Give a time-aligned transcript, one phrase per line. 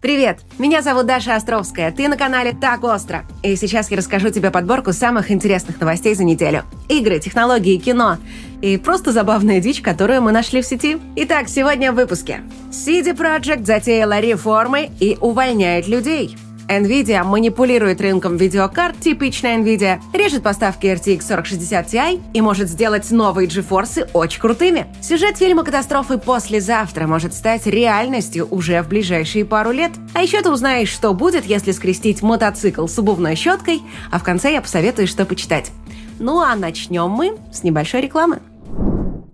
[0.00, 0.38] Привет!
[0.58, 3.26] Меня зовут Даша Островская, ты на канале «Так остро».
[3.42, 6.64] И сейчас я расскажу тебе подборку самых интересных новостей за неделю.
[6.88, 8.16] Игры, технологии, кино
[8.62, 10.98] и просто забавная дичь, которую мы нашли в сети.
[11.16, 12.40] Итак, сегодня в выпуске.
[12.70, 16.34] CD Projekt затеяла реформы и увольняет людей.
[16.70, 23.48] Nvidia манипулирует рынком видеокарт, типичная Nvidia, режет поставки RTX 4060 Ti и может сделать новые
[23.48, 24.86] GeForce очень крутыми.
[25.02, 29.90] Сюжет фильма «Катастрофы послезавтра» может стать реальностью уже в ближайшие пару лет.
[30.14, 33.82] А еще ты узнаешь, что будет, если скрестить мотоцикл с обувной щеткой,
[34.12, 35.72] а в конце я посоветую, что почитать.
[36.20, 38.40] Ну а начнем мы с небольшой рекламы.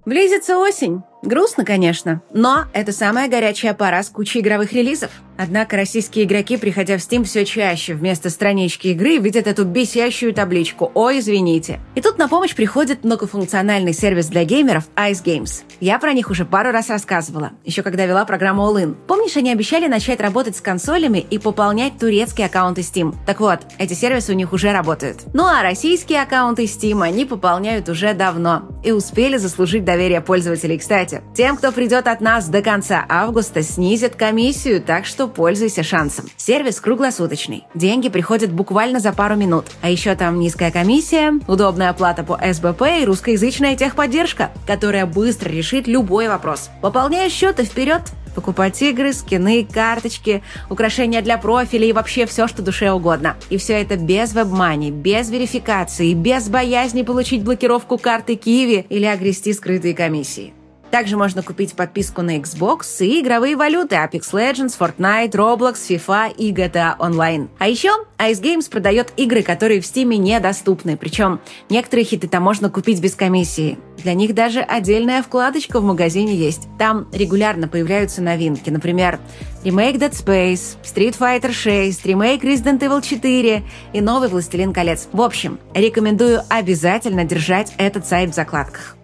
[0.07, 1.03] Близится осень.
[1.23, 5.11] Грустно, конечно, но это самая горячая пора с кучей игровых релизов.
[5.39, 10.91] Однако российские игроки, приходя в Steam все чаще, вместо странички игры видят эту бесящую табличку
[10.95, 11.81] «Ой, извините».
[11.95, 15.63] И тут на помощь приходит многофункциональный сервис для геймеров Ice Games.
[15.81, 18.97] Я про них уже пару раз рассказывала, еще когда вела программу All In.
[19.07, 23.15] Помнишь, они обещали начать работать с консолями и пополнять турецкие аккаунты Steam?
[23.27, 25.25] Так вот, эти сервисы у них уже работают.
[25.35, 30.79] Ну а российские аккаунты Steam они пополняют уже давно и успели заслужить доверие пользователей.
[30.79, 36.27] Кстати, тем, кто придет от нас до конца августа, снизят комиссию, так что пользуйся шансом.
[36.37, 37.65] Сервис круглосуточный.
[37.75, 39.67] Деньги приходят буквально за пару минут.
[39.83, 45.87] А еще там низкая комиссия, удобная оплата по СБП и русскоязычная техподдержка, которая быстро решит
[45.87, 46.71] любой вопрос.
[46.83, 48.03] Пополняешь счет и вперед!
[48.37, 53.37] покупать игры, скины, карточки, украшения для профиля и вообще все, что душе угодно.
[53.49, 59.55] И все это без вебмани, без верификации, без боязни получить блокировку карты Киви или огрести
[59.55, 60.53] скрытые комиссии.
[60.91, 66.53] Также можно купить подписку на Xbox и игровые валюты Apex Legends, Fortnite, Roblox, FIFA и
[66.53, 67.49] GTA Online.
[67.59, 72.71] А еще Ice Games продает игры, которые в Steam недоступны, причем некоторые хиты там можно
[72.71, 73.79] купить без комиссии.
[73.99, 76.69] Для них даже отдельная вкладочка в магазине есть.
[76.79, 79.19] Там регулярно появляются новинки, например,
[79.65, 85.09] ремейк Dead Space, Street Fighter 6, ремейк Resident Evil 4 и новый Властелин колец.
[85.13, 88.97] В общем, рекомендую обязательно держать этот сайт в закладках.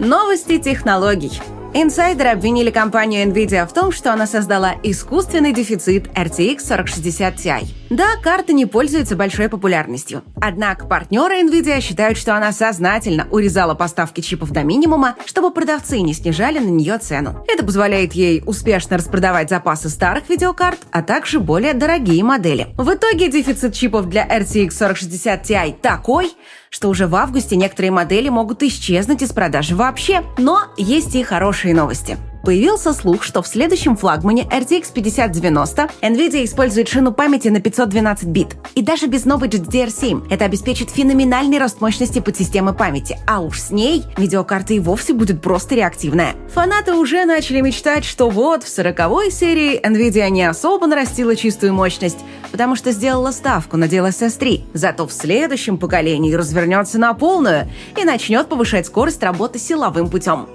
[0.00, 1.30] Новости технологий.
[1.74, 7.79] Инсайдеры обвинили компанию Nvidia в том, что она создала искусственный дефицит RTX 4060 Ti.
[7.90, 10.22] Да, карта не пользуется большой популярностью.
[10.40, 16.14] Однако партнеры Nvidia считают, что она сознательно урезала поставки чипов до минимума, чтобы продавцы не
[16.14, 17.44] снижали на нее цену.
[17.48, 22.68] Это позволяет ей успешно распродавать запасы старых видеокарт, а также более дорогие модели.
[22.78, 26.30] В итоге дефицит чипов для RTX 4060 Ti такой,
[26.70, 30.22] что уже в августе некоторые модели могут исчезнуть из продажи вообще.
[30.38, 32.16] Но есть и хорошие новости.
[32.42, 38.56] Появился слух, что в следующем флагмане RTX 5090 NVIDIA использует шину памяти на 512 бит.
[38.74, 43.18] И даже без новой GDDR7 это обеспечит феноменальный рост мощности подсистемы памяти.
[43.26, 46.34] А уж с ней видеокарта и вовсе будет просто реактивная.
[46.54, 52.18] Фанаты уже начали мечтать, что вот в 40 серии NVIDIA не особо нарастила чистую мощность,
[52.50, 54.64] потому что сделала ставку на DLSS 3.
[54.74, 60.48] Зато в следующем поколении развернется на полную и начнет повышать скорость работы силовым путем.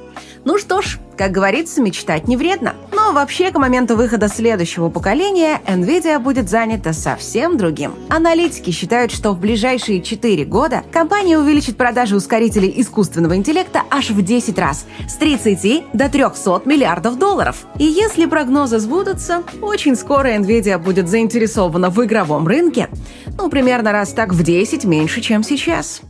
[0.44, 2.76] Ну что ж, как говорится, мечтать не вредно.
[3.06, 7.94] Но вообще к моменту выхода следующего поколения Nvidia будет занята совсем другим.
[8.10, 14.24] Аналитики считают, что в ближайшие 4 года компания увеличит продажи ускорителей искусственного интеллекта аж в
[14.24, 17.68] 10 раз– с 30 до 300 миллиардов долларов.
[17.78, 22.90] И если прогнозы сбудутся, очень скоро Nvidia будет заинтересована в игровом рынке,
[23.38, 26.02] ну, примерно раз так в 10 меньше, чем сейчас.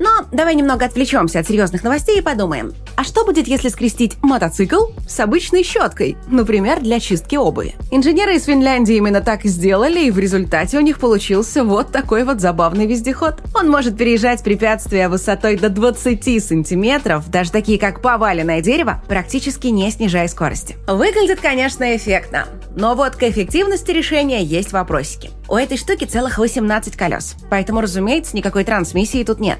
[0.00, 2.72] Но давай немного отвлечемся от серьезных новостей и подумаем.
[2.96, 6.16] А что будет, если скрестить мотоцикл с обычной щеткой?
[6.26, 7.74] Например, для чистки обуви.
[7.90, 12.24] Инженеры из Финляндии именно так и сделали, и в результате у них получился вот такой
[12.24, 13.40] вот забавный вездеход.
[13.54, 19.90] Он может переезжать препятствия высотой до 20 сантиметров, даже такие как поваленное дерево, практически не
[19.90, 20.76] снижая скорости.
[20.88, 22.46] Выглядит, конечно, эффектно.
[22.74, 25.30] Но вот к эффективности решения есть вопросики.
[25.46, 29.58] У этой штуки целых 18 колес, поэтому, разумеется, никакой трансмиссии тут нет.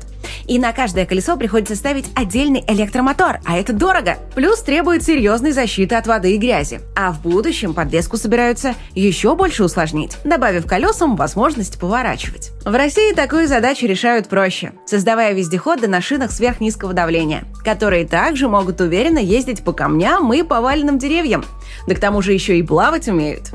[0.50, 4.16] И на каждое колесо приходится ставить отдельный электромотор, а это дорого.
[4.34, 6.80] Плюс требует серьезной защиты от воды и грязи.
[6.96, 12.50] А в будущем подвеску собираются еще больше усложнить, добавив колесам возможность поворачивать.
[12.64, 18.80] В России такую задачу решают проще, создавая вездеходы на шинах сверхнизкого давления, которые также могут
[18.80, 21.44] уверенно ездить по камням и поваленным деревьям.
[21.86, 23.52] Да к тому же еще и плавать умеют.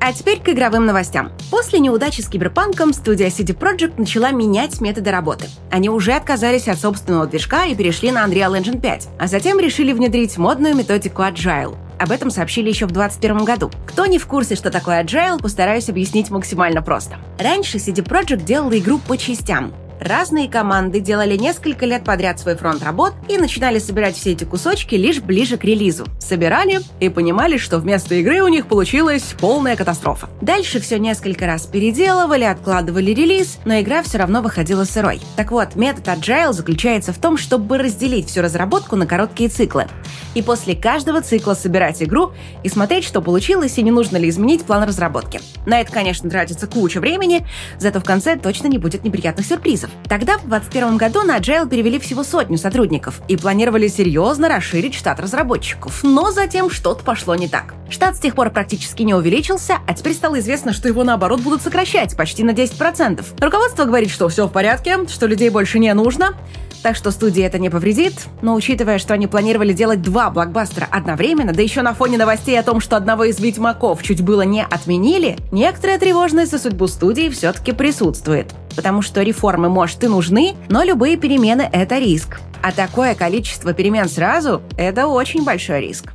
[0.00, 1.32] А теперь к игровым новостям.
[1.50, 5.46] После неудачи с Киберпанком студия CD Projekt начала менять методы работы.
[5.70, 9.92] Они уже отказались от собственного движка и перешли на Unreal Engine 5, а затем решили
[9.92, 11.76] внедрить модную методику Agile.
[11.98, 13.70] Об этом сообщили еще в 2021 году.
[13.86, 17.16] Кто не в курсе, что такое Agile, постараюсь объяснить максимально просто.
[17.38, 19.72] Раньше CD Projekt делала игру по частям.
[20.00, 24.94] Разные команды делали несколько лет подряд свой фронт работ и начинали собирать все эти кусочки
[24.94, 26.06] лишь ближе к релизу.
[26.20, 30.28] Собирали и понимали, что вместо игры у них получилась полная катастрофа.
[30.40, 35.20] Дальше все несколько раз переделывали, откладывали релиз, но игра все равно выходила сырой.
[35.36, 39.86] Так вот, метод Agile заключается в том, чтобы разделить всю разработку на короткие циклы.
[40.34, 42.32] И после каждого цикла собирать игру
[42.62, 45.40] и смотреть, что получилось и не нужно ли изменить план разработки.
[45.64, 47.46] На это, конечно, тратится куча времени,
[47.78, 49.85] зато в конце точно не будет неприятных сюрпризов.
[50.08, 55.20] Тогда, в 2021 году, на Agile перевели всего сотню сотрудников и планировали серьезно расширить штат
[55.20, 56.02] разработчиков.
[56.02, 57.74] Но затем что-то пошло не так.
[57.88, 61.62] Штат с тех пор практически не увеличился, а теперь стало известно, что его наоборот будут
[61.62, 63.24] сокращать почти на 10%.
[63.40, 66.34] Руководство говорит, что все в порядке, что людей больше не нужно,
[66.86, 71.52] так что студии это не повредит, но учитывая, что они планировали делать два блокбастера одновременно,
[71.52, 75.36] да еще на фоне новостей о том, что одного из «Ведьмаков» чуть было не отменили,
[75.50, 78.54] некоторая тревожность за судьбу студии все-таки присутствует.
[78.76, 82.40] Потому что реформы, может, и нужны, но любые перемены– это риск.
[82.62, 86.12] А такое количество перемен сразу– это очень большой риск.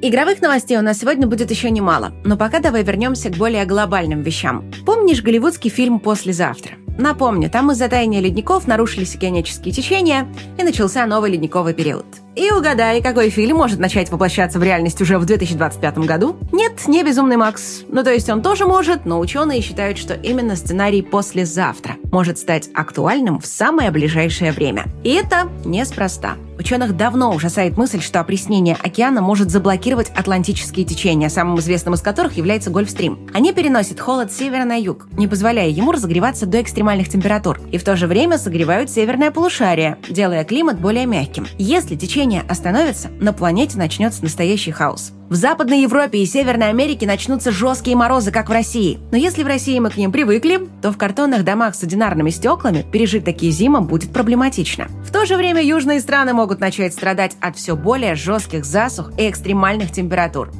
[0.00, 4.22] Игровых новостей у нас сегодня будет еще немало, но пока давай вернемся к более глобальным
[4.22, 4.70] вещам.
[4.86, 6.74] Помнишь голливудский фильм «Послезавтра»?
[6.98, 10.26] Напомню, там из-за таяния ледников нарушились океанические течения,
[10.58, 12.04] и начался новый ледниковый период.
[12.34, 16.36] И угадай, какой фильм может начать воплощаться в реальность уже в 2025 году?
[16.52, 17.82] Нет, не «Безумный Макс».
[17.88, 22.68] Ну, то есть он тоже может, но ученые считают, что именно сценарий «Послезавтра» может стать
[22.74, 24.84] актуальным в самое ближайшее время.
[25.04, 26.34] И это неспроста.
[26.58, 32.36] Ученых давно ужасает мысль, что опреснение океана может заблокировать атлантические течения, самым известным из которых
[32.36, 33.28] является Гольфстрим.
[33.32, 37.78] Они переносят холод с севера на юг, не позволяя ему разогреваться до экстремальных температур, и
[37.78, 41.46] в то же время согревают северное полушарие, делая климат более мягким.
[41.58, 45.12] Если течение остановится, на планете начнется настоящий хаос.
[45.28, 48.98] В Западной Европе и Северной Америке начнутся жесткие морозы, как в России.
[49.10, 52.82] Но если в России мы к ним привыкли, то в картонных домах с одинарными стеклами
[52.90, 54.88] пережить такие зимы будет проблематично.
[55.04, 59.28] В то же время южные страны могут начать страдать от все более жестких засух и
[59.28, 60.50] экстремальных температур.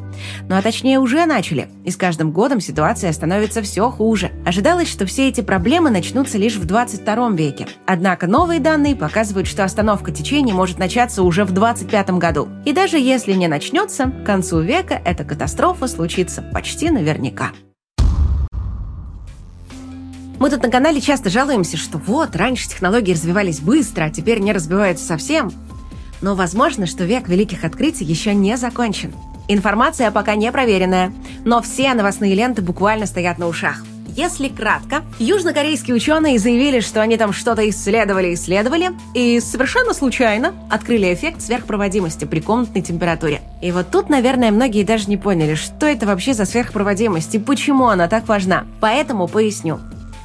[0.49, 4.31] Ну а точнее уже начали, и с каждым годом ситуация становится все хуже.
[4.47, 7.67] Ожидалось, что все эти проблемы начнутся лишь в 22 веке.
[7.87, 12.49] Однако новые данные показывают, что остановка течения может начаться уже в 25 году.
[12.65, 17.53] И даже если не начнется, к концу века эта катастрофа случится почти наверняка.
[20.38, 24.53] Мы тут на канале часто жалуемся, что вот, раньше технологии развивались быстро, а теперь не
[24.53, 25.50] развиваются совсем.
[26.21, 29.12] Но возможно, что век великих открытий еще не закончен.
[29.49, 31.12] Информация пока не проверенная,
[31.45, 33.83] но все новостные ленты буквально стоят на ушах.
[34.19, 41.41] Если кратко, южнокорейские ученые заявили, что они там что-то исследовали-исследовали, и совершенно случайно открыли эффект
[41.41, 43.41] сверхпроводимости при комнатной температуре.
[43.62, 47.87] И вот тут, наверное, многие даже не поняли, что это вообще за сверхпроводимость и почему
[47.87, 48.67] она так важна.
[48.81, 49.79] Поэтому поясню.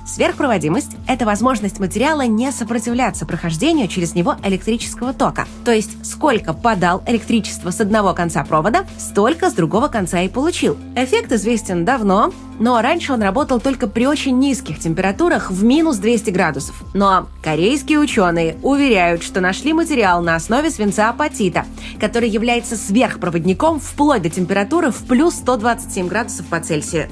[0.05, 5.47] Сверхпроводимость– это возможность материала не сопротивляться прохождению через него электрического тока.
[5.63, 10.77] То есть, сколько подал электричество с одного конца провода, столько с другого конца и получил.
[10.95, 16.29] Эффект известен давно, но раньше он работал только при очень низких температурах в минус 200
[16.31, 16.83] градусов.
[16.93, 21.65] Но корейские ученые уверяют, что нашли материал на основе свинца апатита,
[21.99, 27.07] который является сверхпроводником вплоть до температуры в плюс 127 градусов по Цельсию.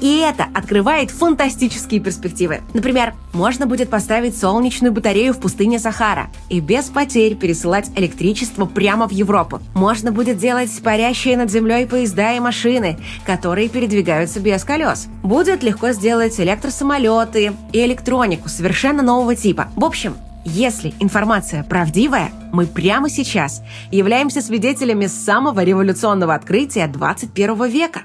[0.00, 2.60] И это открывает фантастические перспективы.
[2.74, 9.06] Например, можно будет поставить солнечную батарею в пустыне Сахара и без потерь пересылать электричество прямо
[9.06, 9.60] в Европу.
[9.74, 15.08] Можно будет делать парящие над землей поезда и машины, которые передвигаются без колес.
[15.22, 19.68] Будет легко сделать электросамолеты и электронику совершенно нового типа.
[19.76, 20.14] В общем,
[20.44, 28.02] если информация правдивая, мы прямо сейчас являемся свидетелями самого революционного открытия 21 века.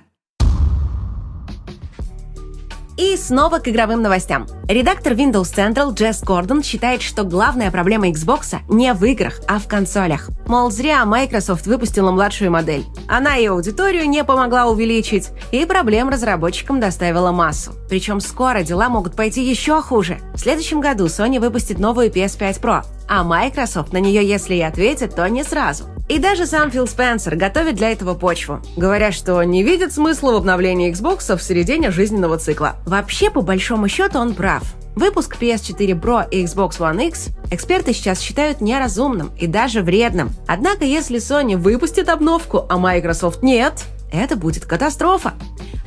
[2.98, 4.48] И снова к игровым новостям.
[4.70, 9.68] Редактор Windows Central Джесс Гордон считает, что главная проблема Xbox не в играх, а в
[9.68, 10.30] консолях.
[10.48, 12.86] Мол, зря Microsoft выпустила младшую модель.
[13.08, 17.74] Она и аудиторию не помогла увеличить, и проблем разработчикам доставила массу.
[17.90, 20.20] Причем скоро дела могут пойти еще хуже.
[20.34, 25.16] В следующем году Sony выпустит новую PS5 Pro, а Microsoft на нее, если и ответит,
[25.16, 25.86] то не сразу.
[26.08, 30.36] И даже сам Фил Спенсер готовит для этого почву, говоря, что не видит смысла в
[30.36, 32.76] обновлении Xbox в середине жизненного цикла.
[32.86, 34.64] Вообще, по большому счету, он прав.
[34.96, 40.30] Выпуск PS4 Pro и Xbox One X эксперты сейчас считают неразумным и даже вредным.
[40.48, 45.34] Однако, если Sony выпустит обновку, а Microsoft нет, это будет катастрофа.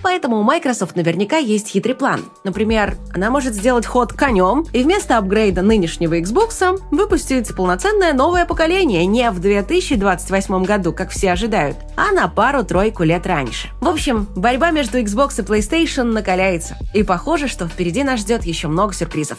[0.03, 2.25] Поэтому у Microsoft наверняка есть хитрый план.
[2.45, 9.05] Например, она может сделать ход конем и вместо апгрейда нынешнего Xbox выпустить полноценное новое поколение
[9.07, 13.69] не в 2028 году, как все ожидают, а на пару-тройку лет раньше.
[13.81, 16.77] В общем, борьба между Xbox и PlayStation накаляется.
[16.95, 19.39] И похоже, что впереди нас ждет еще много сюрпризов.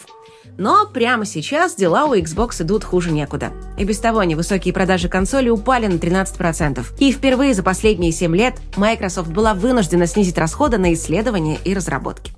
[0.58, 3.52] Но прямо сейчас дела у Xbox идут хуже некуда.
[3.78, 6.84] И без того невысокие продажи консоли упали на 13%.
[6.98, 12.32] И впервые за последние 7 лет Microsoft была вынуждена снизить расходы на исследования и разработки.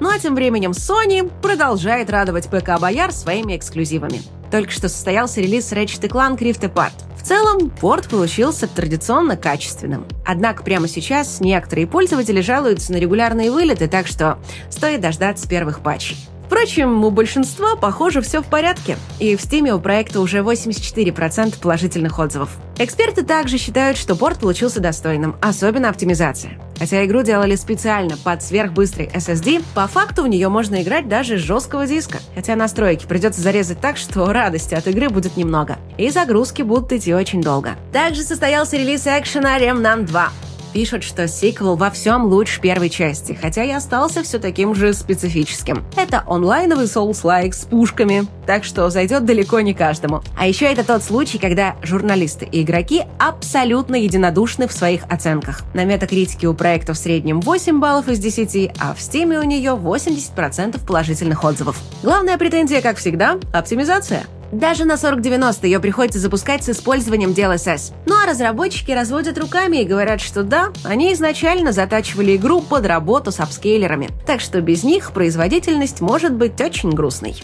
[0.00, 4.20] Ну а тем временем Sony продолжает радовать ПК-бояр своими эксклюзивами.
[4.50, 6.92] Только что состоялся релиз Ratchet Clank Rift Apart.
[7.22, 10.06] В целом, порт получился традиционно качественным.
[10.26, 14.38] Однако прямо сейчас некоторые пользователи жалуются на регулярные вылеты, так что
[14.70, 16.16] стоит дождаться первых патчей.
[16.52, 18.98] Впрочем, у большинства, похоже, все в порядке.
[19.18, 22.50] И в Steam у проекта уже 84% положительных отзывов.
[22.76, 26.60] Эксперты также считают, что порт получился достойным, особенно оптимизация.
[26.78, 31.40] Хотя игру делали специально под сверхбыстрый SSD, по факту в нее можно играть даже с
[31.40, 32.18] жесткого диска.
[32.34, 35.78] Хотя настройки придется зарезать так, что радости от игры будет немного.
[35.96, 37.76] И загрузки будут идти очень долго.
[37.94, 40.30] Также состоялся релиз экшена Remnant 2
[40.72, 45.84] пишут, что сиквел во всем лучше первой части, хотя и остался все таким же специфическим.
[45.96, 50.22] Это онлайновый Souls-like с пушками, так что зайдет далеко не каждому.
[50.36, 55.62] А еще это тот случай, когда журналисты и игроки абсолютно единодушны в своих оценках.
[55.74, 59.72] На метакритике у проекта в среднем 8 баллов из 10, а в Steam у нее
[59.72, 61.78] 80% положительных отзывов.
[62.02, 64.24] Главная претензия, как всегда, оптимизация.
[64.52, 67.94] Даже на 4090 ее приходится запускать с использованием DLSS.
[68.04, 73.32] Ну а разработчики разводят руками и говорят, что да, они изначально затачивали игру под работу
[73.32, 74.10] с апскейлерами.
[74.26, 77.42] Так что без них производительность может быть очень грустной.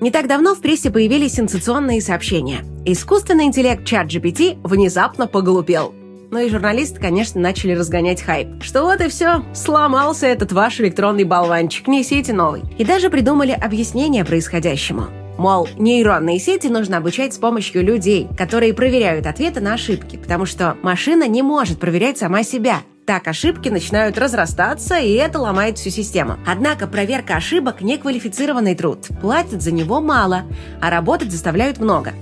[0.00, 2.64] Не так давно в прессе появились сенсационные сообщения.
[2.86, 5.94] Искусственный интеллект ChatGPT внезапно поглупел.
[6.30, 8.62] Ну и журналисты, конечно, начали разгонять хайп.
[8.62, 12.62] Что вот и все, сломался этот ваш электронный болванчик, несите новый.
[12.78, 15.08] И даже придумали объяснение происходящему.
[15.38, 20.76] Мол, нейронные сети нужно обучать с помощью людей, которые проверяют ответы на ошибки, потому что
[20.82, 22.82] машина не может проверять сама себя.
[23.06, 26.36] Так ошибки начинают разрастаться, и это ломает всю систему.
[26.46, 29.08] Однако проверка ошибок– неквалифицированный труд.
[29.20, 30.42] Платят за него мало,
[30.80, 32.12] а работать заставляют много.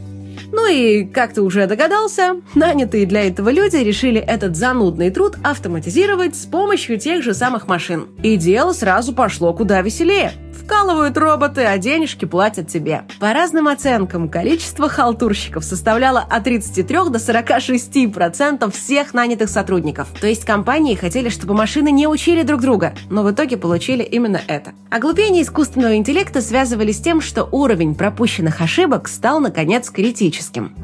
[0.69, 6.47] И, как ты уже догадался, нанятые для этого люди решили этот занудный труд автоматизировать с
[6.47, 8.09] помощью тех же самых машин.
[8.23, 10.33] И дело сразу пошло куда веселее.
[10.53, 13.03] Вкалывают роботы, а денежки платят тебе.
[13.21, 20.09] По разным оценкам, количество халтурщиков составляло от 33 до 46 процентов всех нанятых сотрудников.
[20.21, 24.41] То есть компании хотели, чтобы машины не учили друг друга, но в итоге получили именно
[24.47, 24.73] это.
[24.91, 30.75] Оглупение искусственного интеллекта связывали с тем, что уровень пропущенных ошибок стал, наконец, критическим.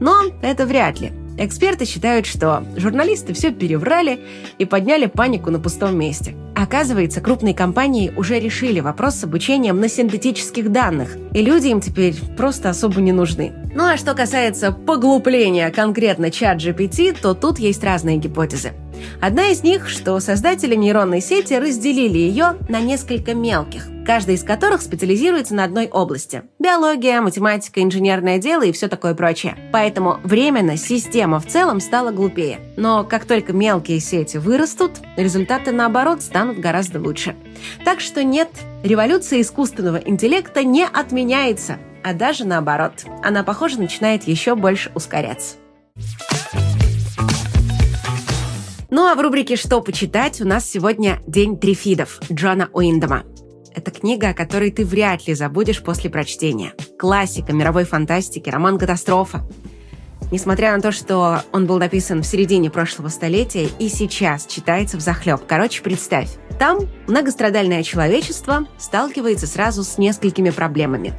[0.00, 1.12] Но это вряд ли.
[1.36, 4.20] Эксперты считают, что журналисты все переврали
[4.58, 6.34] и подняли панику на пустом месте.
[6.54, 12.14] Оказывается, крупные компании уже решили вопрос с обучением на синтетических данных, и люди им теперь
[12.36, 13.52] просто особо не нужны.
[13.74, 18.72] Ну а что касается поглубления конкретно чат GPT, то тут есть разные гипотезы.
[19.20, 24.82] Одна из них, что создатели нейронной сети разделили ее на несколько мелких, каждый из которых
[24.82, 29.56] специализируется на одной области– биология, математика, инженерное дело и все такое прочее.
[29.72, 32.60] Поэтому временно система в целом стала глупее.
[32.76, 37.34] Но как только мелкие сети вырастут, результаты наоборот станут гораздо лучше.
[37.84, 38.50] Так что нет,
[38.82, 43.04] революция искусственного интеллекта не отменяется, а даже наоборот.
[43.22, 45.56] Она, похоже, начинает еще больше ускоряться.
[48.96, 53.24] Ну а в рубрике «Что почитать» у нас сегодня «День трифидов» Джона Уиндома.
[53.74, 56.74] Это книга, о которой ты вряд ли забудешь после прочтения.
[56.96, 59.42] Классика мировой фантастики, роман-катастрофа.
[60.30, 65.00] Несмотря на то, что он был написан в середине прошлого столетия и сейчас читается в
[65.00, 65.40] захлеб.
[65.44, 71.14] Короче, представь, там многострадальное человечество сталкивается сразу с несколькими проблемами.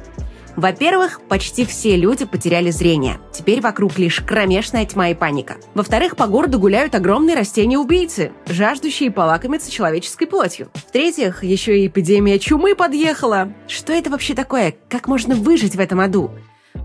[0.56, 3.20] Во-первых, почти все люди потеряли зрение.
[3.30, 5.56] Теперь вокруг лишь кромешная тьма и паника.
[5.74, 10.68] Во-вторых, по городу гуляют огромные растения-убийцы, жаждущие полакомиться человеческой плотью.
[10.72, 13.52] В-третьих, еще и эпидемия чумы подъехала.
[13.68, 14.74] Что это вообще такое?
[14.88, 16.30] Как можно выжить в этом аду?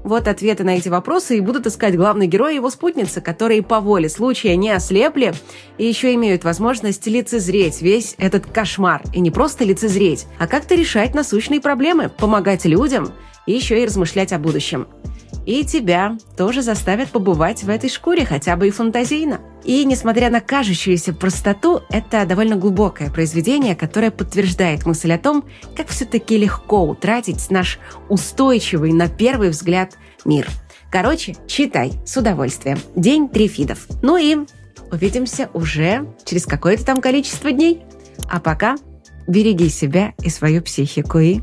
[0.03, 3.79] Вот ответы на эти вопросы и будут искать главный герой и его спутница, которые по
[3.79, 5.33] воле случая не ослепли
[5.77, 9.01] и еще имеют возможность лицезреть весь этот кошмар.
[9.13, 13.13] И не просто лицезреть, а как-то решать насущные проблемы, помогать людям–
[13.45, 14.87] и еще и размышлять о будущем.
[15.45, 19.41] И тебя тоже заставят побывать в этой шкуре хотя бы и фантазийно.
[19.63, 25.43] И несмотря на кажущуюся простоту, это довольно глубокое произведение, которое подтверждает мысль о том,
[25.75, 30.47] как все-таки легко утратить наш устойчивый на первый взгляд мир.
[30.91, 32.77] Короче, читай с удовольствием.
[32.95, 33.87] День трифидов.
[34.01, 34.37] Ну и
[34.91, 37.81] увидимся уже через какое-то там количество дней.
[38.29, 38.77] А пока
[39.27, 41.39] береги себя и свою психику и